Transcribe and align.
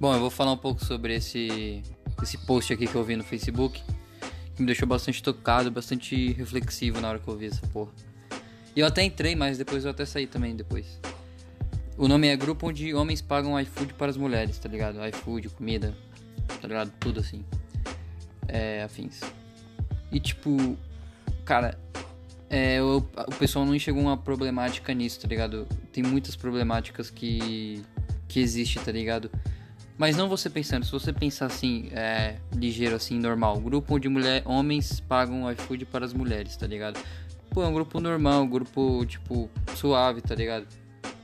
Bom, 0.00 0.14
eu 0.14 0.20
vou 0.20 0.30
falar 0.30 0.52
um 0.52 0.56
pouco 0.56 0.84
sobre 0.84 1.16
esse, 1.16 1.82
esse 2.22 2.38
post 2.38 2.72
aqui 2.72 2.86
que 2.86 2.94
eu 2.94 3.02
vi 3.02 3.16
no 3.16 3.24
Facebook, 3.24 3.82
que 4.54 4.62
me 4.62 4.66
deixou 4.66 4.86
bastante 4.86 5.20
tocado, 5.20 5.72
bastante 5.72 6.32
reflexivo 6.34 7.00
na 7.00 7.08
hora 7.08 7.18
que 7.18 7.26
eu 7.26 7.36
vi 7.36 7.46
essa 7.46 7.66
porra. 7.66 7.90
E 8.76 8.80
eu 8.80 8.86
até 8.86 9.02
entrei, 9.02 9.34
mas 9.34 9.58
depois 9.58 9.84
eu 9.84 9.90
até 9.90 10.06
saí 10.06 10.28
também 10.28 10.54
depois. 10.54 11.00
O 11.96 12.06
nome 12.06 12.28
é 12.28 12.36
Grupo 12.36 12.68
onde 12.68 12.94
homens 12.94 13.20
pagam 13.20 13.58
iFood 13.58 13.94
para 13.94 14.08
as 14.08 14.16
mulheres, 14.16 14.56
tá 14.56 14.68
ligado? 14.68 15.04
iFood, 15.08 15.48
comida, 15.48 15.92
tá 16.60 16.68
ligado? 16.68 16.92
Tudo 17.00 17.18
assim. 17.18 17.44
É, 18.46 18.84
afins. 18.84 19.20
E 20.12 20.20
tipo, 20.20 20.78
cara, 21.44 21.76
é, 22.48 22.80
o, 22.80 22.98
o 22.98 23.34
pessoal 23.36 23.66
não 23.66 23.74
enxergou 23.74 24.00
uma 24.00 24.16
problemática 24.16 24.94
nisso, 24.94 25.18
tá 25.18 25.26
ligado? 25.26 25.66
Tem 25.92 26.04
muitas 26.04 26.36
problemáticas 26.36 27.10
que, 27.10 27.82
que 28.28 28.38
existe, 28.38 28.78
tá 28.78 28.92
ligado? 28.92 29.28
Mas 29.98 30.16
não 30.16 30.28
você 30.28 30.48
pensando, 30.48 30.84
se 30.84 30.92
você 30.92 31.12
pensar 31.12 31.46
assim, 31.46 31.88
é, 31.90 32.36
ligeiro 32.54 32.94
assim, 32.94 33.18
normal, 33.18 33.58
grupo 33.58 33.98
de 33.98 34.08
mulher, 34.08 34.42
homens 34.44 35.00
pagam 35.00 35.50
iFood 35.50 35.86
para 35.86 36.04
as 36.04 36.12
mulheres, 36.12 36.56
tá 36.56 36.68
ligado? 36.68 37.00
Pô, 37.50 37.64
é 37.64 37.66
um 37.66 37.72
grupo 37.74 37.98
normal, 37.98 38.42
um 38.42 38.48
grupo, 38.48 39.04
tipo, 39.04 39.50
suave, 39.74 40.20
tá 40.20 40.36
ligado? 40.36 40.68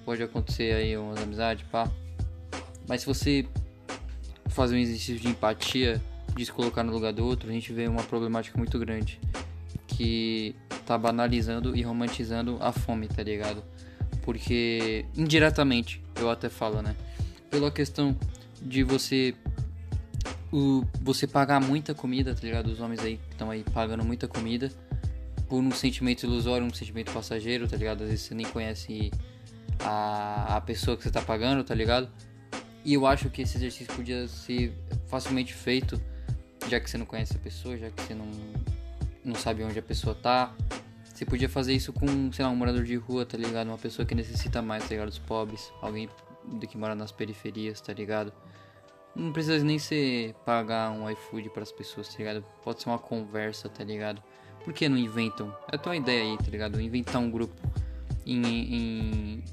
Pode 0.04 0.20
acontecer 0.24 0.74
aí 0.74 0.96
umas 0.96 1.22
amizades, 1.22 1.64
pá. 1.70 1.88
Mas 2.88 3.02
se 3.02 3.06
você 3.06 3.46
fazer 4.48 4.74
um 4.74 4.78
exercício 4.78 5.20
de 5.20 5.28
empatia, 5.28 6.02
de 6.34 6.44
se 6.44 6.50
colocar 6.50 6.82
no 6.82 6.92
lugar 6.92 7.12
do 7.12 7.24
outro, 7.24 7.48
a 7.48 7.52
gente 7.52 7.72
vê 7.72 7.86
uma 7.86 8.02
problemática 8.02 8.58
muito 8.58 8.77
grande. 8.77 9.20
Que 9.86 10.56
tá 10.84 10.98
banalizando 10.98 11.77
e 11.77 11.82
romantizando 11.82 12.58
a 12.60 12.72
fome, 12.72 13.06
tá 13.06 13.22
ligado? 13.22 13.62
Porque, 14.22 15.06
indiretamente, 15.16 16.02
eu 16.16 16.28
até 16.28 16.48
falo, 16.48 16.82
né? 16.82 16.96
Pela 17.48 17.70
questão 17.70 18.16
de 18.62 18.82
você 18.82 19.34
o, 20.52 20.84
você 21.00 21.26
pagar 21.26 21.60
muita 21.60 21.94
comida, 21.94 22.34
tá 22.34 22.41
ligado? 22.42 22.69
Os 22.69 22.80
homens 22.80 23.00
aí 23.00 23.16
que 23.16 23.33
estão 23.33 23.50
aí 23.50 23.64
pagando 23.72 24.05
muita 24.05 24.28
comida 24.28 24.70
por 25.48 25.56
um 25.56 25.70
sentimento 25.72 26.24
ilusório, 26.24 26.64
um 26.66 26.72
sentimento 26.72 27.12
passageiro, 27.12 27.66
tá 27.66 27.77
ligado? 27.77 28.02
Às 28.02 28.10
vezes 28.10 28.27
você 28.27 28.34
nem 28.34 28.47
conhece 28.47 29.10
a, 29.80 30.56
a 30.56 30.60
pessoa 30.60 30.97
que 30.97 31.02
você 31.02 31.10
tá 31.10 31.20
pagando, 31.20 31.64
tá 31.64 31.75
ligado? 31.75 32.08
E 32.84 32.94
eu 32.94 33.06
acho 33.06 33.28
que 33.30 33.42
esse 33.42 33.56
exercício 33.56 33.92
podia 33.94 34.28
ser 34.28 34.72
facilmente 35.08 35.55
feito, 35.55 36.00
já 36.69 36.78
que 36.78 36.88
você 36.88 36.98
não 36.98 37.06
conhece 37.06 37.34
a 37.34 37.38
pessoa, 37.38 37.77
já 37.77 37.91
que 37.91 38.02
você 38.02 38.14
não, 38.14 38.30
não 39.25 39.34
sabe 39.34 39.64
onde 39.64 39.78
a 39.78 39.82
pessoa 39.82 40.14
tá. 40.14 40.55
Você 41.05 41.25
podia 41.25 41.48
fazer 41.48 41.72
isso 41.75 41.92
com, 41.92 42.32
sei 42.32 42.44
lá, 42.44 42.50
um 42.50 42.56
morador 42.56 42.84
de 42.84 42.94
rua, 42.97 43.25
tá 43.25 43.36
ligado? 43.38 43.69
Uma 43.69 43.78
pessoa 43.78 44.05
que 44.05 44.14
necessita 44.14 44.60
mais, 44.60 44.84
tá 44.84 44.91
ligado? 44.91 45.08
Os 45.08 45.19
pobres, 45.19 45.72
alguém 45.80 46.08
que 46.69 46.77
mora 46.77 46.95
nas 46.95 47.12
periferias, 47.12 47.81
tá 47.81 47.92
ligado? 47.92 48.33
Não 49.14 49.33
precisa 49.33 49.62
nem 49.64 49.78
ser 49.78 50.34
pagar 50.45 50.91
um 50.91 51.09
iFood 51.11 51.50
para 51.50 51.62
as 51.62 51.70
pessoas, 51.70 52.09
tá 52.09 52.19
ligado? 52.19 52.45
Pode 52.62 52.83
ser 52.83 52.89
uma 52.89 52.98
conversa, 52.98 53.69
tá 53.69 53.84
ligado? 53.84 54.23
Por 54.65 54.72
que 54.72 54.89
não 54.89 54.97
inventam? 54.97 55.55
É 55.70 55.77
a 55.77 55.78
tua 55.78 55.97
ideia 55.97 56.22
aí, 56.22 56.39
tá 56.39 56.50
ligado? 56.50 56.81
Inventar 56.81 57.20
um 57.20 57.31
grupo 57.31 57.55
em, 58.27 58.42
em, 58.45 59.45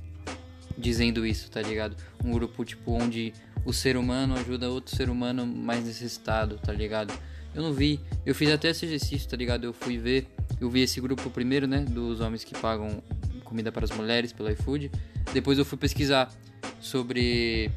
dizendo 0.78 1.26
isso, 1.26 1.52
tá 1.52 1.62
ligado? 1.62 1.96
Um 2.24 2.32
grupo 2.32 2.64
tipo 2.66 2.92
onde 2.92 3.34
o 3.66 3.72
ser 3.72 3.98
humano 3.98 4.36
ajuda 4.36 4.70
outro 4.70 4.96
ser 4.96 5.10
humano 5.10 5.46
mais 5.46 5.86
necessitado, 5.86 6.58
tá 6.58 6.74
ligado? 6.74 7.14
Eu 7.54 7.62
não 7.62 7.74
vi, 7.74 8.00
eu 8.26 8.34
fiz 8.34 8.50
até 8.50 8.70
esse 8.70 8.86
exercício, 8.86 9.30
tá 9.30 9.36
ligado? 9.36 9.66
Eu 9.66 9.74
fui 9.74 9.98
ver, 9.98 10.28
eu 10.60 10.70
vi 10.70 10.82
esse 10.82 11.02
grupo 11.02 11.30
primeiro, 11.30 11.68
né? 11.68 11.82
Dos 11.82 12.22
homens 12.22 12.44
que 12.44 12.58
pagam 12.58 13.04
comida 13.52 13.70
para 13.70 13.84
as 13.84 13.92
mulheres 13.92 14.32
pelo 14.32 14.50
iFood. 14.50 14.90
Depois 15.34 15.60
eu 15.60 15.66
fui 15.66 15.78
pesquisar 15.78 16.32
sobre 16.80 17.70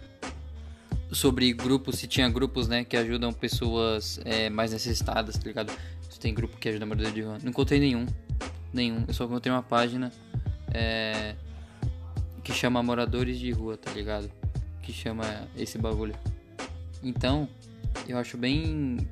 sobre 1.10 1.52
grupos, 1.52 1.98
se 1.98 2.06
tinha 2.06 2.28
grupos, 2.28 2.66
né, 2.68 2.84
que 2.84 2.96
ajudam 2.96 3.32
pessoas 3.32 4.20
é, 4.24 4.48
mais 4.50 4.72
necessitadas, 4.72 5.36
tá 5.36 5.44
ligado? 5.46 5.72
Se 6.08 6.18
tem 6.18 6.32
grupo 6.32 6.56
que 6.56 6.68
ajuda 6.68 6.84
a 6.84 6.88
morador 6.88 7.12
de 7.12 7.22
rua. 7.22 7.38
Não 7.42 7.50
encontrei 7.50 7.80
nenhum. 7.80 8.06
Nenhum. 8.72 9.04
Eu 9.06 9.14
só 9.14 9.24
encontrei 9.24 9.52
uma 9.52 9.62
página 9.62 10.12
é, 10.72 11.34
que 12.42 12.52
chama 12.52 12.82
Moradores 12.82 13.38
de 13.38 13.50
Rua, 13.50 13.76
tá 13.76 13.90
ligado? 13.92 14.30
Que 14.82 14.92
chama 14.92 15.24
esse 15.56 15.78
bagulho. 15.78 16.14
Então, 17.02 17.48
eu 18.08 18.18
acho 18.18 18.36
bem. 18.36 19.08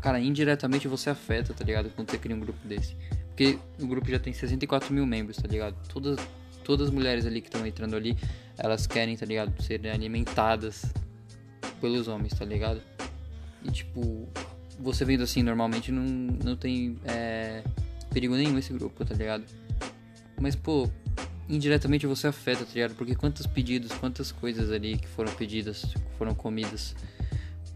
Cara, 0.00 0.20
indiretamente 0.20 0.86
você 0.86 1.10
afeta, 1.10 1.52
tá 1.52 1.64
ligado? 1.64 1.90
Quando 1.90 2.10
você 2.10 2.18
cria 2.18 2.36
um 2.36 2.40
grupo 2.40 2.58
desse. 2.66 2.96
Porque 3.38 3.56
o 3.80 3.86
grupo 3.86 4.10
já 4.10 4.18
tem 4.18 4.32
64 4.32 4.92
mil 4.92 5.06
membros, 5.06 5.36
tá 5.36 5.46
ligado? 5.46 5.76
Todas, 5.88 6.18
todas 6.64 6.88
as 6.88 6.92
mulheres 6.92 7.24
ali 7.24 7.40
que 7.40 7.46
estão 7.46 7.64
entrando 7.64 7.94
ali, 7.94 8.18
elas 8.56 8.84
querem, 8.84 9.16
tá 9.16 9.24
ligado? 9.24 9.62
Serem 9.62 9.92
alimentadas 9.92 10.84
pelos 11.80 12.08
homens, 12.08 12.32
tá 12.36 12.44
ligado? 12.44 12.82
E 13.62 13.70
tipo, 13.70 14.28
você 14.80 15.04
vendo 15.04 15.22
assim 15.22 15.44
normalmente 15.44 15.92
não, 15.92 16.02
não 16.02 16.56
tem 16.56 16.98
é, 17.04 17.62
perigo 18.12 18.34
nenhum 18.34 18.58
esse 18.58 18.72
grupo, 18.72 19.04
tá 19.04 19.14
ligado? 19.14 19.44
Mas 20.40 20.56
pô, 20.56 20.90
indiretamente 21.48 22.08
você 22.08 22.26
afeta, 22.26 22.64
tá 22.64 22.72
ligado? 22.74 22.96
Porque 22.96 23.14
quantos 23.14 23.46
pedidos, 23.46 23.92
quantas 23.92 24.32
coisas 24.32 24.72
ali 24.72 24.98
que 24.98 25.06
foram 25.06 25.32
pedidas, 25.32 25.84
foram 26.18 26.34
comidas, 26.34 26.92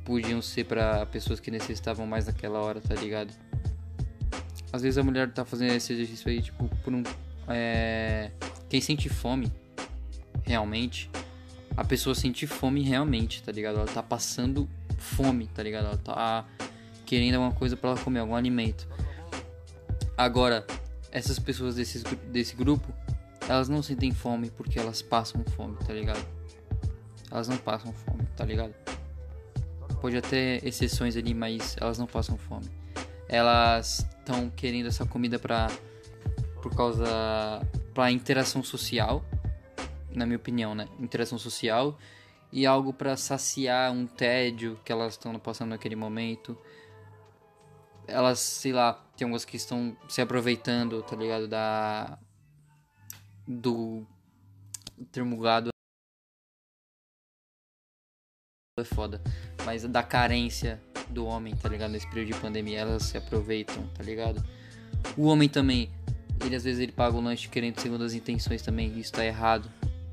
podiam 0.05 0.43
ser 0.43 0.65
para 0.65 1.07
pessoas 1.07 1.39
que 1.39 1.53
necessitavam 1.53 2.05
mais 2.05 2.27
naquela 2.27 2.59
hora, 2.59 2.81
tá 2.81 2.97
ligado? 2.97 3.33
Às 4.73 4.83
vezes 4.83 4.97
a 4.99 5.03
mulher 5.03 5.31
tá 5.31 5.45
fazendo 5.45 5.73
esse 5.73 5.93
exercício 5.93 6.31
aí, 6.31 6.41
tipo, 6.41 6.69
por 6.83 6.93
um. 6.93 7.03
É, 7.49 8.31
quem 8.69 8.81
sente 8.81 9.09
fome, 9.09 9.53
realmente, 10.45 11.11
a 11.77 11.85
pessoa 11.85 12.15
sente 12.15 12.47
fome 12.47 12.83
realmente, 12.83 13.43
tá 13.43 13.53
ligado? 13.53 13.77
Ela 13.77 13.87
tá 13.87 14.03
passando 14.03 14.69
fome, 14.99 15.47
tá 15.49 15.63
ligado? 15.63 15.87
Ela 15.87 15.99
tá 15.99 16.47
querendo 17.05 17.35
alguma 17.35 17.53
coisa 17.53 17.77
para 17.77 17.91
ela 17.91 17.99
comer, 18.01 18.21
algum 18.21 18.35
alimento. 18.35 18.89
Agora, 20.17 20.67
essas 21.11 21.39
pessoas 21.39 21.75
desse, 21.75 22.03
desse 22.31 22.57
grupo, 22.57 22.93
elas 23.49 23.69
não 23.69 23.83
sentem 23.83 24.13
fome 24.13 24.51
porque 24.51 24.79
elas 24.79 25.03
passam 25.03 25.45
fome, 25.57 25.77
tá 25.87 25.93
ligado? 25.93 26.25
Elas 27.31 27.49
não 27.49 27.57
passam 27.57 27.93
fome, 27.93 28.23
tá 28.37 28.45
ligado? 28.45 28.75
Pode 30.01 30.17
até 30.17 30.57
exceções 30.67 31.17
ali, 31.17 31.35
mas 31.35 31.77
elas 31.81 31.99
não 31.99 32.07
passam 32.07 32.37
fome. 32.37 32.67
Elas 33.33 34.07
estão 34.19 34.51
querendo 34.51 34.89
essa 34.89 35.07
comida 35.07 35.39
pra 35.39 35.69
por 36.61 36.77
causa 36.77 37.07
pra 37.95 38.11
interação 38.11 38.63
social, 38.63 39.25
na 40.11 40.27
minha 40.27 40.37
opinião, 40.37 40.75
né? 40.75 40.87
Interação 41.01 41.39
social 41.39 41.99
e 42.53 42.67
algo 42.67 42.93
para 42.93 43.17
saciar 43.17 43.91
um 43.91 44.07
tédio 44.07 44.79
que 44.85 44.93
elas 44.93 45.15
estão 45.15 45.37
passando 45.39 45.71
naquele 45.71 45.97
momento. 45.97 46.57
Elas, 48.07 48.39
sei 48.39 48.75
lá, 48.75 48.93
tem 49.17 49.25
algumas 49.25 49.47
que 49.47 49.57
estão 49.57 49.97
se 50.11 50.21
aproveitando, 50.21 51.03
tá 51.03 51.17
ligado? 51.17 51.49
Da. 51.49 52.19
Do. 53.49 54.07
termo 55.11 55.39
gado. 55.41 55.71
É 58.79 58.85
foda. 58.85 59.23
Mas 59.65 59.85
da 59.85 60.03
carência 60.03 60.79
do 61.13 61.27
homem, 61.27 61.55
tá 61.55 61.69
ligado? 61.69 61.91
Nesse 61.91 62.09
período 62.09 62.35
de 62.35 62.41
pandemia, 62.41 62.81
elas 62.81 63.05
se 63.05 63.17
aproveitam, 63.17 63.87
tá 63.95 64.03
ligado? 64.03 64.43
O 65.17 65.27
homem 65.27 65.49
também, 65.49 65.91
ele 66.45 66.57
às 66.57 66.65
vezes 66.65 66.81
ele 66.81 66.93
paga 66.93 67.17
o 67.17 67.21
lanche 67.21 67.49
querendo 67.49 67.81
segundo 67.81 68.05
as 68.05 68.15
intenções 68.15 68.63
também, 68.63 68.99
isso 68.99 69.13
tá 69.13 69.25
errado, 69.25 69.69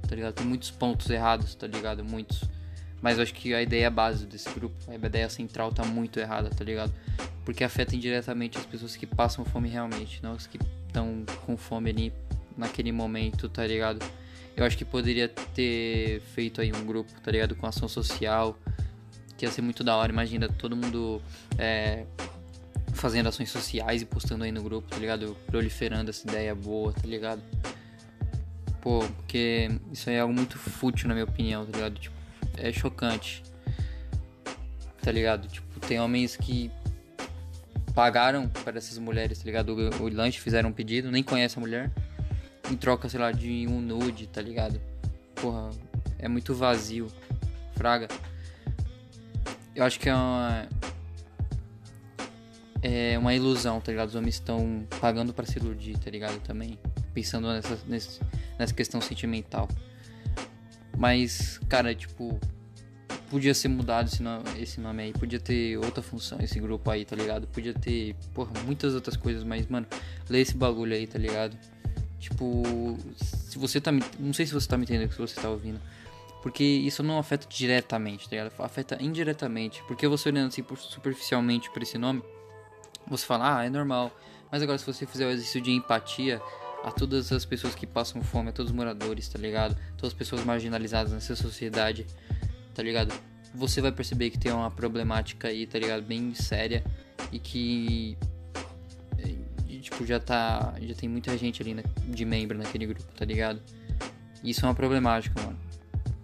tá 0.08 0.16
ligado? 0.16 0.34
Tem 0.34 0.46
muitos 0.46 0.72
pontos 0.72 1.10
errados, 1.10 1.56
tá 1.56 1.68
ligado? 1.68 2.04
Muitos. 2.04 2.44
Mas 3.02 3.18
eu 3.18 3.24
acho 3.24 3.34
que 3.34 3.54
a 3.54 3.62
ideia 3.62 3.90
base 3.90 4.26
desse 4.26 4.50
grupo, 4.50 4.76
a 4.88 4.96
ideia 4.96 5.30
central 5.30 5.72
tá 5.72 5.86
muito 5.86 6.20
errada, 6.20 6.50
tá 6.50 6.64
ligado? 6.64 6.94
Porque 7.46 7.64
afeta 7.64 7.96
indiretamente 7.96 8.58
as 8.58 8.66
pessoas 8.66 8.96
que 8.96 9.06
passam 9.06 9.46
fome 9.46 9.70
realmente, 9.70 10.22
não 10.22 10.34
as 10.34 10.46
que 10.46 10.60
estão 10.88 11.24
com 11.46 11.56
fome 11.56 11.90
ali 11.90 12.14
naquele 12.58 12.92
momento, 12.92 13.48
tá 13.48 13.66
ligado? 13.66 14.06
Eu 14.56 14.66
acho 14.66 14.78
que 14.78 14.84
poderia 14.84 15.30
ter 15.30 16.22
feito 16.36 16.60
aí 16.60 16.74
um 16.74 16.86
grupo, 16.86 17.10
tá 17.22 17.32
ligado? 17.32 17.56
Com 17.56 17.66
ação 17.66 17.88
social, 17.88 18.60
que 19.40 19.46
ia 19.46 19.52
ser 19.52 19.62
muito 19.62 19.86
da 19.86 19.96
hora. 19.96 20.12
Imagina 20.12 20.50
todo 20.50 20.76
mundo 20.76 21.22
é, 21.58 22.06
fazendo 22.94 23.30
ações 23.30 23.50
sociais 23.50 24.02
e 24.02 24.06
postando 24.06 24.44
aí 24.44 24.52
no 24.52 24.62
grupo, 24.62 24.90
tá 24.90 24.98
ligado? 24.98 25.36
Proliferando 25.48 26.10
essa 26.10 26.28
ideia 26.28 26.54
boa, 26.54 26.92
tá 26.92 27.08
ligado? 27.08 27.42
Pô, 28.82 29.00
porque 29.00 29.72
isso 29.94 30.10
aí 30.10 30.18
é 30.18 30.20
algo 30.20 30.34
muito 30.34 30.58
fútil 30.58 31.08
na 31.08 31.14
minha 31.14 31.24
opinião, 31.24 31.66
tá 31.66 31.78
ligado? 31.78 31.98
Tipo, 31.98 32.16
é 32.58 32.72
chocante. 32.74 33.42
Tá 35.02 35.12
ligado? 35.12 35.48
Tipo, 35.48 35.80
tem 35.80 36.02
homens 36.02 36.36
que 36.36 36.70
pagaram 37.96 38.50
para 38.50 38.78
essas 38.78 38.98
mulheres, 38.98 39.40
tá 39.40 39.46
ligado? 39.46 39.70
O, 39.70 40.04
o 40.04 40.10
lanche, 40.10 40.40
fizeram 40.42 40.70
um 40.70 40.74
pedido, 40.74 41.10
nem 41.10 41.24
conhece 41.24 41.58
a 41.58 41.62
mulher. 41.62 41.90
Em 42.70 42.76
troca, 42.76 43.08
sei 43.08 43.22
lá, 43.22 43.32
de 43.32 43.66
um 43.68 43.80
nude, 43.80 44.28
tá 44.28 44.42
ligado? 44.42 44.82
Porra, 45.36 45.70
é 46.18 46.28
muito 46.28 46.54
vazio. 46.54 47.08
Fraga. 47.76 48.10
Eu 49.80 49.86
acho 49.86 49.98
que 49.98 50.10
é 50.10 50.14
uma. 50.14 50.68
É 52.82 53.18
uma 53.18 53.34
ilusão, 53.34 53.80
tá 53.80 53.94
ligado? 53.94 54.10
Os 54.10 54.16
homens 54.16 54.36
estão 54.36 54.86
pagando 55.00 55.34
para 55.34 55.46
se 55.46 55.58
iludir, 55.58 55.98
tá 55.98 56.12
ligado? 56.12 56.38
Também. 56.42 56.78
Pensando 57.14 57.48
nessa, 57.48 57.80
nessa 58.58 58.74
questão 58.74 59.00
sentimental. 59.00 59.70
Mas, 60.98 61.62
cara, 61.70 61.96
tipo, 61.96 62.38
podia 63.30 63.54
ser 63.54 63.70
mudado 63.70 64.08
esse 64.08 64.22
nome, 64.22 64.44
esse 64.60 64.82
nome 64.82 65.02
aí, 65.02 65.14
podia 65.14 65.40
ter 65.40 65.78
outra 65.78 66.04
função 66.04 66.40
esse 66.42 66.60
grupo 66.60 66.92
aí, 66.92 67.06
tá 67.06 67.16
ligado? 67.16 67.48
Podia 67.48 67.74
ter, 67.74 68.18
porra, 68.34 68.52
muitas 68.66 68.94
outras 68.94 69.16
coisas, 69.16 69.46
mas, 69.46 69.66
mano, 69.68 69.88
lê 70.30 70.42
esse 70.42 70.58
bagulho 70.58 70.94
aí, 70.94 71.08
tá 71.08 71.18
ligado? 71.18 71.58
Tipo, 72.20 72.98
se 73.16 73.58
você 73.58 73.80
tá 73.80 73.94
me. 73.94 74.04
Não 74.20 74.34
sei 74.34 74.46
se 74.46 74.54
você 74.54 74.68
tá 74.68 74.78
me 74.78 74.84
entendendo, 74.84 75.10
se 75.14 75.18
você 75.18 75.40
tá 75.40 75.50
ouvindo. 75.50 75.80
Porque 76.42 76.64
isso 76.64 77.04
não 77.04 77.20
afeta 77.20 77.48
diretamente, 77.50 78.30
tá 78.30 78.36
ligado? 78.36 78.54
Afeta 78.60 78.98
indiretamente. 79.02 79.84
Porque 79.88 80.08
você 80.08 80.30
olhando 80.30 80.48
assim 80.48 80.64
superficialmente 80.78 81.70
por 81.70 81.84
esse 81.84 81.98
nome, 81.98 82.24
você 83.08 83.26
fala, 83.26 83.58
ah, 83.58 83.66
é 83.66 83.70
normal. 83.70 84.12
Mas 84.52 84.62
agora, 84.62 84.78
se 84.78 84.86
você 84.86 85.06
fizer 85.06 85.26
o 85.26 85.30
exercício 85.30 85.62
de 85.62 85.72
empatia 85.72 86.42
a 86.84 86.92
todas 86.92 87.32
as 87.32 87.46
pessoas 87.46 87.76
que 87.76 87.86
passam 87.86 88.22
fome, 88.24 88.50
a 88.50 88.52
todos 88.52 88.72
os 88.72 88.76
moradores, 88.76 89.28
tá 89.28 89.38
ligado? 89.38 89.76
Todas 89.98 90.14
as 90.14 90.18
pessoas 90.18 90.44
marginalizadas 90.44 91.12
nessa 91.12 91.36
sociedade, 91.36 92.08
tá 92.74 92.82
ligado? 92.82 93.14
Você 93.54 93.82
vai 93.82 93.92
perceber 93.92 94.30
que 94.30 94.38
tem 94.38 94.52
uma 94.52 94.72
problemática 94.72 95.50
aí, 95.50 95.68
tá 95.68 95.78
ligado? 95.78 96.04
Bem 96.04 96.34
séria 96.34 96.84
e 97.32 97.40
que 97.40 98.18
e, 99.68 99.80
tipo 99.80 100.06
já 100.06 100.20
tá, 100.20 100.74
já 100.82 100.94
tem 100.94 101.10
muita 101.10 101.38
gente 101.38 101.62
ali 101.62 101.74
na, 101.74 101.84
de 102.08 102.26
membro 102.26 102.58
naquele 102.58 102.86
grupo, 102.86 103.12
tá 103.14 103.26
ligado? 103.26 103.62
Isso 104.44 104.66
é 104.66 104.70
uma 104.70 104.76
problemática, 104.76 105.42
mano. 105.42 105.69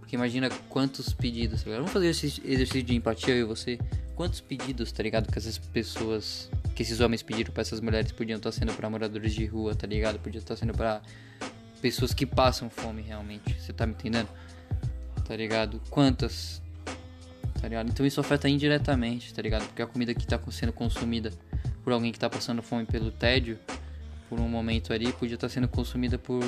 Porque 0.06 0.14
imagina 0.14 0.48
quantos 0.68 1.12
pedidos, 1.12 1.64
tá? 1.64 1.70
Vamos 1.70 1.90
fazer 1.90 2.10
esse 2.10 2.26
exercício 2.44 2.84
de 2.84 2.94
empatia 2.94 3.34
eu 3.34 3.40
e 3.40 3.44
você. 3.44 3.76
Quantos 4.14 4.40
pedidos, 4.40 4.92
tá 4.92 5.02
ligado? 5.02 5.30
Que 5.32 5.36
essas 5.36 5.58
pessoas, 5.58 6.48
que 6.76 6.84
esses 6.84 7.00
homens 7.00 7.24
pediram 7.24 7.52
para 7.52 7.62
essas 7.62 7.80
mulheres 7.80 8.12
podiam 8.12 8.36
estar 8.36 8.52
sendo 8.52 8.72
para 8.72 8.88
moradores 8.88 9.34
de 9.34 9.44
rua, 9.44 9.74
tá 9.74 9.84
ligado? 9.84 10.20
Podia 10.20 10.38
estar 10.38 10.54
sendo 10.54 10.72
para 10.72 11.02
pessoas 11.82 12.14
que 12.14 12.24
passam 12.24 12.70
fome 12.70 13.02
realmente. 13.02 13.60
Você 13.60 13.72
tá 13.72 13.84
me 13.84 13.94
entendendo? 13.94 14.28
Tá 15.26 15.34
ligado? 15.34 15.82
Quantas? 15.90 16.62
Tá 17.60 17.66
ligado? 17.66 17.90
Então 17.90 18.06
isso 18.06 18.20
afeta 18.20 18.48
indiretamente, 18.48 19.34
tá 19.34 19.42
ligado? 19.42 19.66
Porque 19.66 19.82
a 19.82 19.88
comida 19.88 20.14
que 20.14 20.24
tá 20.24 20.40
sendo 20.52 20.72
consumida 20.72 21.32
por 21.82 21.92
alguém 21.92 22.12
que 22.12 22.18
tá 22.18 22.30
passando 22.30 22.62
fome 22.62 22.86
pelo 22.86 23.10
tédio, 23.10 23.58
por 24.28 24.40
um 24.40 24.48
momento 24.48 24.92
ali, 24.92 25.12
podia 25.12 25.34
estar 25.34 25.48
sendo 25.48 25.68
consumida 25.68 26.18
por 26.18 26.42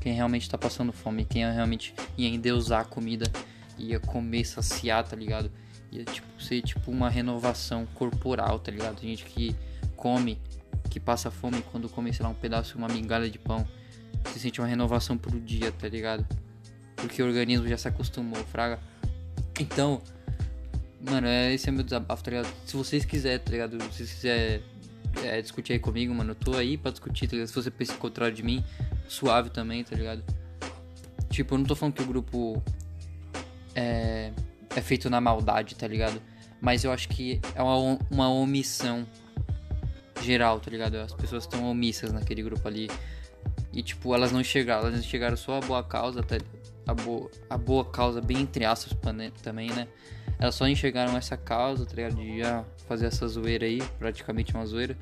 quem 0.00 0.12
realmente 0.12 0.48
tá 0.48 0.56
passando 0.56 0.92
fome, 0.92 1.24
quem 1.24 1.42
realmente 1.50 1.94
ia 2.16 2.28
endeusar 2.28 2.82
a 2.82 2.84
comida, 2.84 3.30
ia 3.78 3.98
comer, 4.00 4.44
saciar, 4.44 5.04
tá 5.06 5.16
ligado? 5.16 5.50
Ia 5.90 6.04
tipo, 6.04 6.42
ser 6.42 6.62
tipo 6.62 6.90
uma 6.90 7.08
renovação 7.08 7.86
corporal, 7.94 8.58
tá 8.58 8.70
ligado? 8.70 9.00
Gente 9.00 9.24
que 9.24 9.54
come, 9.96 10.38
que 10.88 11.00
passa 11.00 11.30
fome 11.30 11.62
quando 11.70 11.88
come, 11.88 12.12
sei 12.12 12.24
lá, 12.24 12.30
um 12.30 12.34
pedaço, 12.34 12.78
uma 12.78 12.88
migalha 12.88 13.28
de 13.28 13.38
pão, 13.38 13.66
se 14.32 14.38
sente 14.38 14.60
uma 14.60 14.66
renovação 14.66 15.18
pro 15.18 15.38
dia, 15.40 15.72
tá 15.72 15.88
ligado? 15.88 16.26
Porque 16.96 17.22
o 17.22 17.26
organismo 17.26 17.66
já 17.66 17.76
se 17.76 17.88
acostumou, 17.88 18.42
fraga. 18.44 18.78
Então, 19.58 20.00
mano, 21.00 21.26
é, 21.26 21.52
esse 21.52 21.68
é 21.68 21.72
meu 21.72 21.82
desabafo, 21.82 22.22
tá 22.22 22.30
ligado? 22.30 22.48
Se 22.64 22.76
vocês 22.76 23.04
quiserem, 23.04 23.38
tá 23.38 23.50
ligado? 23.50 23.82
Se 23.82 23.88
vocês 23.88 24.12
quiserem 24.12 24.62
é, 25.24 25.40
discutir 25.40 25.74
aí 25.74 25.78
comigo, 25.78 26.14
mano, 26.14 26.32
eu 26.32 26.34
tô 26.34 26.56
aí 26.56 26.76
pra 26.76 26.90
discutir, 26.90 27.26
tá 27.26 27.32
ligado? 27.32 27.48
Se 27.48 27.54
você 27.54 27.70
pensa 27.70 27.92
o 27.94 27.98
contrário 27.98 28.34
de 28.34 28.42
mim, 28.42 28.64
suave 29.08 29.50
também, 29.50 29.82
tá 29.84 29.96
ligado? 29.96 30.22
Tipo, 31.30 31.54
eu 31.54 31.58
não 31.58 31.64
tô 31.64 31.74
falando 31.74 31.94
que 31.94 32.02
o 32.02 32.06
grupo 32.06 32.62
é, 33.74 34.32
é 34.74 34.80
feito 34.80 35.08
na 35.08 35.20
maldade, 35.20 35.74
tá 35.74 35.86
ligado? 35.86 36.20
Mas 36.60 36.84
eu 36.84 36.92
acho 36.92 37.08
que 37.08 37.40
é 37.54 37.62
uma, 37.62 37.98
uma 38.10 38.28
omissão 38.28 39.06
geral, 40.22 40.60
tá 40.60 40.70
ligado? 40.70 40.96
As 40.96 41.12
pessoas 41.12 41.44
estão 41.44 41.64
omissas 41.70 42.12
naquele 42.12 42.42
grupo 42.42 42.66
ali. 42.66 42.90
E, 43.72 43.82
tipo, 43.82 44.14
elas 44.14 44.32
não 44.32 44.42
chegaram, 44.42 44.88
elas 44.88 45.04
chegaram 45.04 45.36
só 45.36 45.58
a 45.58 45.60
boa 45.60 45.82
causa, 45.82 46.20
até 46.20 46.38
a 46.86 46.94
boa, 46.94 47.30
a 47.48 47.56
boa 47.56 47.84
causa, 47.84 48.20
bem 48.20 48.40
entre 48.40 48.64
aspas 48.64 48.96
também, 49.42 49.70
né? 49.70 49.88
Elas 50.40 50.54
só 50.54 50.66
enxergaram 50.66 51.16
essa 51.18 51.36
causa, 51.36 51.84
tá 51.84 51.94
ligado? 51.94 52.16
De 52.16 52.38
já 52.38 52.64
fazer 52.88 53.06
essa 53.06 53.28
zoeira 53.28 53.66
aí, 53.66 53.82
praticamente 53.98 54.54
uma 54.54 54.64
zoeira. 54.64 54.96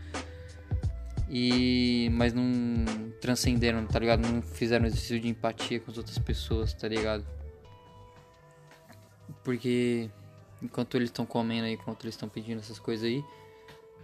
E. 1.30 2.10
Mas 2.12 2.34
não 2.34 2.44
transcenderam, 3.20 3.86
tá 3.86 4.00
ligado? 4.00 4.26
Não 4.26 4.42
fizeram 4.42 4.86
exercício 4.86 5.20
de 5.20 5.28
empatia 5.28 5.78
com 5.78 5.90
as 5.92 5.96
outras 5.96 6.18
pessoas, 6.18 6.74
tá 6.74 6.88
ligado? 6.88 7.24
Porque 9.44 10.10
enquanto 10.60 10.96
eles 10.96 11.08
estão 11.08 11.24
comendo 11.24 11.66
aí, 11.66 11.74
enquanto 11.74 12.02
eles 12.04 12.14
estão 12.14 12.28
pedindo 12.28 12.58
essas 12.58 12.80
coisas 12.80 13.06
aí, 13.06 13.22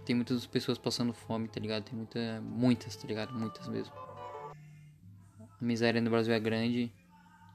tem 0.05 0.15
muitas 0.15 0.45
pessoas 0.45 0.77
passando 0.77 1.13
fome, 1.13 1.49
tá 1.49 1.59
ligado? 1.59 1.83
Tem 1.83 1.97
muita, 1.97 2.41
muitas, 2.41 2.95
tá 2.95 3.07
ligado? 3.07 3.33
Muitas 3.33 3.67
mesmo. 3.67 3.93
A 5.59 5.65
miséria 5.65 5.99
no 5.99 6.09
Brasil 6.09 6.33
é 6.33 6.39
grande 6.39 6.91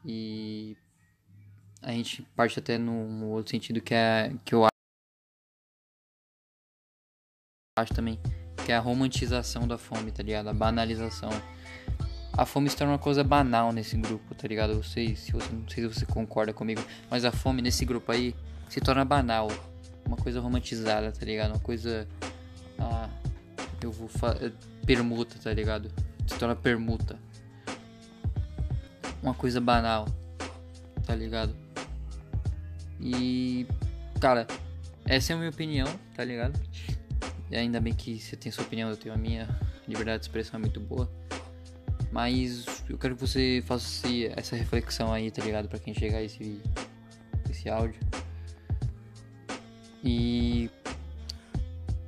e 0.05 0.77
a 1.83 1.93
gente 1.93 2.23
parte 2.37 2.59
até 2.59 2.77
no 2.79 3.31
outro 3.31 3.51
sentido 3.51 3.81
que 3.81 3.95
é 3.95 4.33
que 4.45 4.55
eu 4.55 4.67
acho 7.79 7.95
também 7.95 8.21
que 8.65 8.73
é 8.73 8.77
a 8.77 8.81
romantização 8.81 9.67
da 9.67 9.79
fome, 9.79 10.13
tá 10.13 10.23
ligado? 10.23 10.49
A 10.49 10.53
banalização. 10.53 11.31
A 12.33 12.47
fome 12.47 12.71
torna 12.71 12.93
uma 12.93 12.99
coisa 12.99 13.25
banal 13.25 13.73
nesse 13.73 13.97
grupo, 13.97 14.35
tá 14.35 14.47
ligado? 14.47 14.81
Você, 14.83 15.17
se 15.17 15.33
você, 15.33 15.53
não 15.53 15.69
sei 15.69 15.89
se 15.89 15.95
você 15.95 16.07
concorda 16.07 16.53
comigo, 16.53 16.81
mas 17.11 17.25
a 17.25 17.33
fome 17.33 17.61
nesse 17.61 17.85
grupo 17.85 18.13
aí 18.13 18.35
se 18.69 18.81
torna 18.81 19.05
banal. 19.05 19.49
Uma 20.07 20.17
coisa 20.17 20.41
romantizada, 20.41 21.11
tá 21.11 21.25
ligado? 21.25 21.51
Uma 21.51 21.61
coisa. 21.61 22.07
Ah, 22.79 23.09
eu 23.83 23.91
vou. 23.91 24.09
Permuta, 24.87 25.37
tá 25.43 25.53
ligado? 25.53 25.91
Se 26.27 26.39
torna 26.39 26.55
permuta. 26.55 27.19
Uma 29.23 29.35
coisa 29.35 29.61
banal, 29.61 30.07
tá 31.05 31.15
ligado? 31.15 31.55
E. 33.01 33.67
Cara, 34.21 34.47
essa 35.07 35.33
é 35.33 35.35
a 35.35 35.39
minha 35.39 35.51
opinião, 35.51 35.87
tá 36.15 36.25
ligado? 36.25 36.61
E 37.51 37.57
ainda 37.57 37.81
bem 37.81 37.93
que 37.93 38.19
você 38.19 38.37
tem 38.37 38.53
sua 38.53 38.65
opinião, 38.65 38.91
eu 38.91 38.97
tenho 38.97 39.15
a 39.15 39.19
minha. 39.19 39.49
Liberdade 39.89 40.21
de 40.21 40.27
expressão 40.27 40.59
é 40.59 40.61
muito 40.61 40.79
boa. 40.79 41.11
Mas 42.13 42.85
eu 42.89 42.97
quero 42.99 43.15
que 43.15 43.21
você 43.21 43.63
faça 43.67 44.07
essa 44.37 44.55
reflexão 44.55 45.13
aí, 45.13 45.31
tá 45.31 45.43
ligado? 45.43 45.69
Pra 45.69 45.79
quem 45.79 45.95
chegar 45.95 46.23
esse, 46.23 46.61
esse 47.49 47.69
áudio. 47.69 48.01
E. 50.05 50.71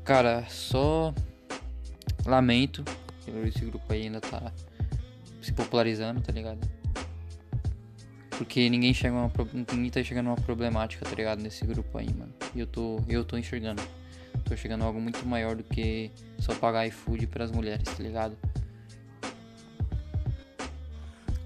Cara, 0.05 0.45
só 0.49 1.15
lamento 2.27 2.85
esse 3.47 3.65
grupo 3.65 3.93
aí 3.93 4.03
ainda 4.03 4.21
tá 4.21 4.53
se 5.41 5.53
popularizando, 5.53 6.21
tá 6.21 6.33
ligado? 6.33 6.59
Porque 8.43 8.69
ninguém 8.69 8.93
chega 8.93 9.15
uma, 9.15 9.31
ninguém 9.73 9.89
tá 9.89 10.03
chegando 10.03 10.27
uma 10.27 10.35
problemática, 10.35 11.05
tá 11.05 11.15
ligado? 11.15 11.41
Nesse 11.41 11.65
grupo 11.65 11.97
aí, 11.97 12.13
mano. 12.13 12.35
E 12.57 12.59
eu 12.59 12.67
tô, 12.67 13.01
eu 13.09 13.25
tô 13.25 13.39
enxergando 13.39 13.81
tô 14.45 14.57
chegando 14.57 14.83
a 14.83 14.87
algo 14.87 15.01
muito 15.01 15.25
maior 15.25 15.55
do 15.55 15.63
que 15.63 16.11
só 16.41 16.53
pagar 16.53 16.85
iFood 16.89 17.29
para 17.29 17.45
as 17.45 17.53
mulheres, 17.53 17.85
tá 17.85 18.03
ligado? 18.03 18.37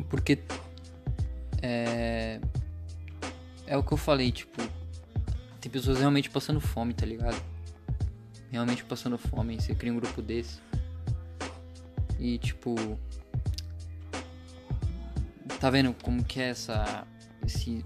Porque 0.08 0.38
é 1.60 2.40
é 3.66 3.76
o 3.76 3.82
que 3.82 3.92
eu 3.92 3.98
falei, 3.98 4.32
tipo, 4.32 4.62
tem 5.60 5.70
pessoas 5.70 5.98
realmente 5.98 6.30
passando 6.30 6.62
fome, 6.62 6.94
tá 6.94 7.04
ligado? 7.04 7.36
Realmente 8.50 8.82
passando 8.84 9.18
fome, 9.18 9.60
você 9.60 9.74
cria 9.74 9.92
um 9.92 9.96
grupo 9.96 10.22
desse. 10.22 10.60
E 12.18 12.38
tipo, 12.38 12.74
tá 15.60 15.70
vendo 15.70 15.94
como 16.02 16.24
que 16.24 16.40
é 16.40 16.50
essa 16.50 17.06
esse 17.44 17.84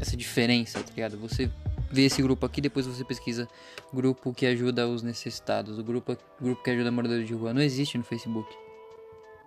essa 0.00 0.16
diferença, 0.16 0.82
tá 0.82 0.92
ligado? 0.94 1.18
Você 1.18 1.50
vê 1.90 2.02
esse 2.02 2.20
grupo 2.22 2.44
aqui, 2.46 2.60
depois 2.60 2.86
você 2.86 3.04
pesquisa 3.04 3.48
grupo 3.92 4.32
que 4.32 4.46
ajuda 4.46 4.88
os 4.88 5.02
necessitados, 5.02 5.78
o 5.78 5.84
grupo, 5.84 6.16
grupo 6.40 6.62
que 6.62 6.70
ajuda 6.70 6.90
moradores 6.90 7.26
de 7.26 7.34
rua. 7.34 7.52
Não 7.52 7.60
existe 7.60 7.98
no 7.98 8.04
Facebook. 8.04 8.52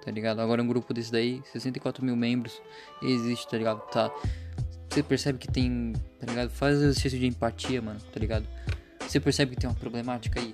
Tá 0.03 0.11
ligado? 0.11 0.39
Agora 0.39 0.61
um 0.61 0.67
grupo 0.67 0.93
desse 0.93 1.11
daí, 1.11 1.41
64 1.51 2.05
mil 2.05 2.15
membros, 2.15 2.61
existe, 3.01 3.47
tá 3.47 3.57
ligado? 3.57 3.81
Tá. 3.89 4.11
Você 4.87 5.01
percebe 5.01 5.39
que 5.39 5.47
tem. 5.47 5.93
Tá 6.19 6.27
ligado? 6.27 6.51
Faz 6.51 6.77
exercício 6.77 7.19
de 7.19 7.25
empatia, 7.25 7.81
mano, 7.81 7.99
tá 8.13 8.19
ligado? 8.19 8.45
Você 8.99 9.19
percebe 9.19 9.55
que 9.55 9.61
tem 9.61 9.69
uma 9.69 9.75
problemática 9.75 10.39
aí. 10.39 10.53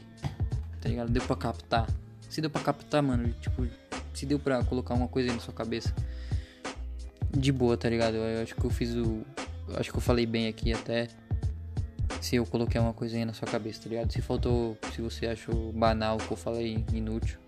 Tá 0.80 0.88
ligado? 0.88 1.12
Deu 1.12 1.22
pra 1.24 1.36
captar. 1.36 1.88
Se 2.30 2.40
deu 2.40 2.50
pra 2.50 2.62
captar, 2.62 3.04
mano, 3.04 3.34
tipo, 3.42 3.68
se 4.14 4.26
deu 4.26 4.40
pra 4.40 4.64
colocar 4.64 4.94
uma 4.94 5.10
coisa 5.10 5.30
aí 5.30 5.36
na 5.36 5.42
sua 5.42 5.54
cabeça. 5.54 5.94
De 7.32 7.52
boa, 7.52 7.78
tá 7.78 7.90
ligado? 7.90 8.16
Eu 8.16 8.44
acho 8.44 8.56
que 8.56 8.64
eu 8.64 8.70
fiz 8.70 8.96
o. 8.96 9.22
Acho 9.76 9.92
que 9.92 9.98
eu 9.98 10.02
falei 10.02 10.26
bem 10.26 10.48
aqui 10.48 10.74
até 10.74 11.08
se 12.20 12.36
eu 12.36 12.46
coloquei 12.46 12.80
uma 12.80 12.94
coisinha 12.94 13.26
na 13.26 13.34
sua 13.34 13.48
cabeça, 13.48 13.84
tá 13.84 13.90
ligado? 13.90 14.12
Se 14.12 14.22
faltou, 14.22 14.78
se 14.94 15.02
você 15.02 15.28
achou 15.28 15.72
banal 15.72 16.18
o 16.18 16.20
que 16.20 16.32
eu 16.32 16.38
falei, 16.38 16.84
inútil. 16.94 17.40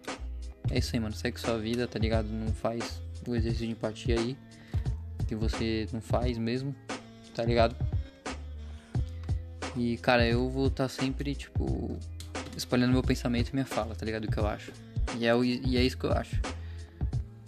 É 0.71 0.79
isso 0.79 0.95
aí, 0.95 0.99
mano. 0.99 1.13
Segue 1.13 1.39
sua 1.39 1.57
vida, 1.57 1.87
tá 1.87 1.99
ligado? 1.99 2.27
Não 2.27 2.53
faz 2.53 3.01
o 3.27 3.35
exercício 3.35 3.67
de 3.67 3.73
empatia 3.73 4.19
aí. 4.19 4.37
Que 5.27 5.35
você 5.35 5.87
não 5.91 6.01
faz 6.01 6.37
mesmo, 6.37 6.75
tá 7.35 7.43
ligado? 7.43 7.75
E, 9.75 9.97
cara, 9.97 10.25
eu 10.25 10.49
vou 10.49 10.67
estar 10.67 10.85
tá 10.85 10.89
sempre, 10.89 11.35
tipo, 11.35 11.97
espalhando 12.55 12.91
meu 12.91 13.03
pensamento 13.03 13.49
e 13.49 13.53
minha 13.53 13.65
fala, 13.65 13.95
tá 13.95 14.05
ligado? 14.05 14.25
O 14.25 14.31
que 14.31 14.37
eu 14.37 14.47
acho. 14.47 14.71
E 15.17 15.25
é, 15.25 15.35
e 15.37 15.77
é 15.77 15.83
isso 15.83 15.97
que 15.97 16.05
eu 16.05 16.13
acho. 16.13 16.39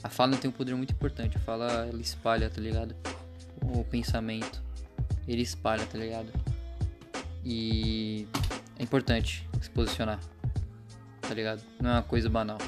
A 0.06 0.10
fala 0.10 0.38
tem 0.38 0.48
um 0.48 0.54
poder 0.54 0.76
muito 0.76 0.94
importante. 0.94 1.36
A 1.36 1.40
fala, 1.40 1.88
ela 1.88 2.00
espalha, 2.00 2.48
tá 2.48 2.62
ligado? 2.62 2.96
O 3.60 3.84
pensamento. 3.84 4.62
ele 5.28 5.42
espalha, 5.42 5.84
tá 5.84 5.98
ligado? 5.98 6.32
E 7.44 8.28
é 8.78 8.84
importante 8.84 9.50
se 9.60 9.68
posicionar, 9.72 10.20
tá 11.22 11.34
ligado? 11.34 11.64
Não 11.82 11.90
é 11.90 11.94
uma 11.94 12.04
coisa 12.04 12.30
banal. 12.30 12.60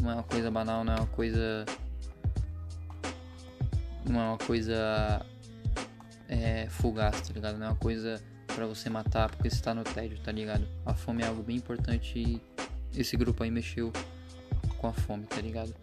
Não 0.00 0.10
é 0.10 0.14
uma 0.14 0.22
coisa 0.22 0.50
banal, 0.50 0.82
não 0.82 0.94
é 0.94 0.96
uma 0.96 1.06
coisa. 1.08 1.66
Não 4.08 4.18
é 4.18 4.24
uma 4.28 4.38
coisa. 4.38 5.26
É, 6.26 6.68
fugaz, 6.70 7.20
tá 7.20 7.34
ligado? 7.34 7.58
Não 7.58 7.66
é 7.66 7.68
uma 7.68 7.76
coisa 7.76 8.18
para 8.46 8.64
você 8.64 8.88
matar 8.88 9.30
porque 9.30 9.50
você 9.50 9.60
tá 9.60 9.74
no 9.74 9.84
tédio, 9.84 10.18
tá 10.20 10.32
ligado? 10.32 10.66
A 10.86 10.94
fome 10.94 11.22
é 11.22 11.26
algo 11.26 11.42
bem 11.42 11.56
importante 11.56 12.18
e 12.18 12.40
esse 12.98 13.14
grupo 13.14 13.42
aí 13.42 13.50
mexeu 13.50 13.92
com 14.78 14.86
a 14.86 14.92
fome, 14.94 15.26
tá 15.26 15.38
ligado? 15.42 15.74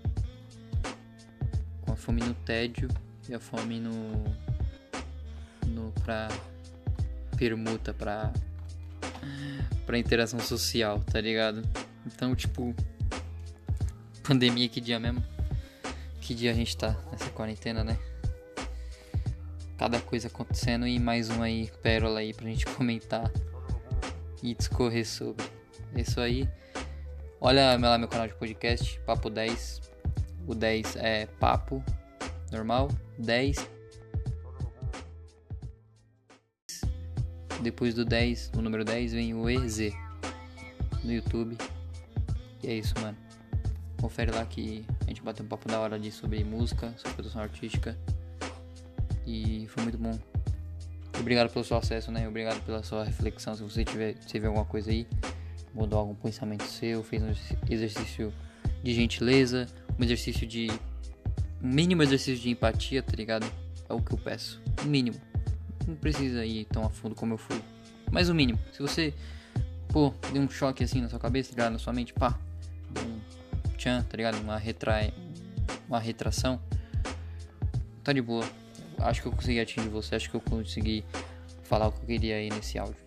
Fome 1.97 2.21
no 2.21 2.33
tédio 2.33 2.87
e 3.27 3.33
a 3.33 3.39
fome 3.39 3.79
no. 3.79 4.23
no 5.67 5.91
pra 6.03 6.29
permuta, 7.35 7.93
pra. 7.93 8.31
pra 9.85 9.97
interação 9.97 10.39
social, 10.39 10.99
tá 11.11 11.19
ligado? 11.19 11.61
Então, 12.05 12.35
tipo. 12.35 12.73
Pandemia, 14.23 14.67
que 14.67 14.81
dia 14.81 14.99
mesmo? 14.99 15.23
Que 16.21 16.33
dia 16.33 16.51
a 16.51 16.53
gente 16.53 16.75
tá 16.75 16.97
nessa 17.11 17.29
quarentena, 17.29 17.83
né? 17.83 17.97
Cada 19.77 20.01
coisa 20.01 20.27
acontecendo 20.27 20.87
e 20.87 20.99
mais 20.99 21.29
um 21.29 21.41
aí, 21.41 21.71
pérola 21.81 22.19
aí 22.19 22.33
pra 22.33 22.45
gente 22.45 22.65
comentar 22.75 23.31
e 24.41 24.53
discorrer 24.53 25.07
sobre. 25.07 25.45
É 25.95 26.01
isso 26.01 26.19
aí. 26.19 26.49
Olha 27.39 27.77
lá 27.77 27.97
meu 27.97 28.07
canal 28.07 28.27
de 28.27 28.33
podcast, 28.33 28.99
Papo 29.05 29.29
10. 29.29 29.81
O 30.47 30.55
10 30.55 30.95
é 30.95 31.25
papo 31.25 31.83
normal, 32.51 32.89
10. 33.19 33.69
Depois 37.61 37.93
do 37.93 38.05
10, 38.05 38.51
o 38.55 38.61
número 38.61 38.85
10 38.85 39.13
vem 39.13 39.33
o 39.33 39.49
EZ 39.49 39.93
no 41.03 41.11
YouTube. 41.11 41.57
E 42.63 42.67
é 42.67 42.73
isso, 42.75 42.93
mano. 43.01 43.17
Confere 43.99 44.31
lá 44.31 44.45
que 44.45 44.85
a 45.01 45.09
gente 45.09 45.21
bateu 45.21 45.43
um 45.43 45.49
papo 45.49 45.67
da 45.67 45.79
hora 45.79 45.95
ali 45.95 46.11
sobre 46.11 46.43
música, 46.43 46.93
sobre 46.97 47.13
produção 47.13 47.41
artística. 47.41 47.97
E 49.25 49.67
foi 49.69 49.83
muito 49.83 49.97
bom. 49.97 50.17
Obrigado 51.19 51.51
pelo 51.51 51.65
seu 51.65 51.75
acesso, 51.77 52.11
né? 52.11 52.27
Obrigado 52.27 52.63
pela 52.63 52.83
sua 52.83 53.03
reflexão. 53.03 53.55
Se 53.55 53.63
você 53.63 53.83
tiver, 53.83 54.15
se 54.21 54.37
alguma 54.45 54.65
coisa 54.65 54.91
aí, 54.91 55.07
mudou 55.73 55.99
algum 55.99 56.15
pensamento 56.15 56.63
seu, 56.63 57.03
fez 57.03 57.23
um 57.23 57.33
exercício 57.69 58.31
de 58.83 58.93
gentileza, 58.93 59.67
um 59.99 60.03
exercício 60.03 60.45
de. 60.45 60.67
um 61.61 61.67
mínimo 61.67 62.03
exercício 62.03 62.41
de 62.41 62.49
empatia, 62.49 63.01
tá 63.01 63.15
ligado? 63.15 63.45
É 63.89 63.93
o 63.93 64.01
que 64.01 64.13
eu 64.13 64.17
peço. 64.17 64.61
O 64.83 64.85
mínimo. 64.85 65.19
Não 65.87 65.95
precisa 65.95 66.45
ir 66.45 66.65
tão 66.65 66.85
a 66.85 66.89
fundo 66.89 67.15
como 67.15 67.33
eu 67.33 67.37
fui. 67.37 67.61
Mas 68.11 68.29
o 68.29 68.35
mínimo. 68.35 68.59
Se 68.73 68.81
você, 68.81 69.13
pô, 69.89 70.13
deu 70.31 70.41
um 70.41 70.49
choque 70.49 70.83
assim 70.83 71.01
na 71.01 71.09
sua 71.09 71.19
cabeça, 71.19 71.49
tá 71.49 71.55
ligado? 71.55 71.73
Na 71.73 71.79
sua 71.79 71.93
mente, 71.93 72.13
pá. 72.13 72.37
Um 72.97 73.75
tchan, 73.77 74.03
tá 74.03 74.17
ligado? 74.17 74.39
Uma 74.41 74.57
retrai. 74.57 75.13
Uma 75.87 75.99
retração. 75.99 76.61
Tá 78.03 78.11
de 78.13 78.21
boa. 78.21 78.45
Acho 78.99 79.21
que 79.21 79.27
eu 79.27 79.31
consegui 79.31 79.59
atingir 79.59 79.89
você. 79.89 80.15
Acho 80.15 80.29
que 80.29 80.35
eu 80.35 80.41
consegui 80.41 81.05
falar 81.63 81.87
o 81.87 81.91
que 81.91 82.01
eu 82.01 82.05
queria 82.05 82.35
aí 82.35 82.49
nesse 82.49 82.77
áudio. 82.77 83.06